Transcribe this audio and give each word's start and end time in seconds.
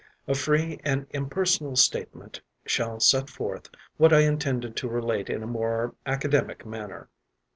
A 0.27 0.33
free 0.33 0.79
and 0.83 1.05
impersonal 1.11 1.75
statement 1.75 2.41
shall 2.65 2.99
set 2.99 3.29
forth 3.29 3.69
what 3.97 4.11
I 4.11 4.21
intended 4.21 4.75
to 4.77 4.89
relate 4.89 5.29
in 5.29 5.43
a 5.43 5.45
more 5.45 5.93
academic 6.07 6.65
manner. 6.65 7.07